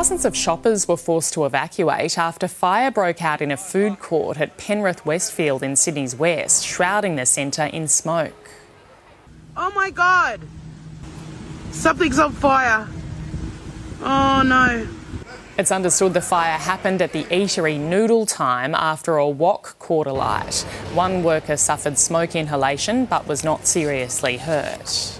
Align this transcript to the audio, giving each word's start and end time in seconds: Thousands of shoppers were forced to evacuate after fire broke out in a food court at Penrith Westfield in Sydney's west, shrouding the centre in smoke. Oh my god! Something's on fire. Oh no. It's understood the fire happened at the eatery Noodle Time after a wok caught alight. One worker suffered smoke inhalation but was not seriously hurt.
Thousands 0.00 0.24
of 0.24 0.34
shoppers 0.34 0.88
were 0.88 0.96
forced 0.96 1.34
to 1.34 1.44
evacuate 1.44 2.16
after 2.16 2.48
fire 2.48 2.90
broke 2.90 3.20
out 3.20 3.42
in 3.42 3.50
a 3.50 3.56
food 3.58 4.00
court 4.00 4.40
at 4.40 4.56
Penrith 4.56 5.04
Westfield 5.04 5.62
in 5.62 5.76
Sydney's 5.76 6.16
west, 6.16 6.64
shrouding 6.64 7.16
the 7.16 7.26
centre 7.26 7.66
in 7.66 7.86
smoke. 7.86 8.48
Oh 9.58 9.70
my 9.74 9.90
god! 9.90 10.40
Something's 11.72 12.18
on 12.18 12.32
fire. 12.32 12.88
Oh 14.00 14.42
no. 14.42 14.88
It's 15.58 15.70
understood 15.70 16.14
the 16.14 16.22
fire 16.22 16.56
happened 16.56 17.02
at 17.02 17.12
the 17.12 17.24
eatery 17.24 17.78
Noodle 17.78 18.24
Time 18.24 18.74
after 18.74 19.18
a 19.18 19.28
wok 19.28 19.78
caught 19.78 20.06
alight. 20.06 20.62
One 20.94 21.22
worker 21.22 21.58
suffered 21.58 21.98
smoke 21.98 22.34
inhalation 22.34 23.04
but 23.04 23.28
was 23.28 23.44
not 23.44 23.66
seriously 23.66 24.38
hurt. 24.38 25.19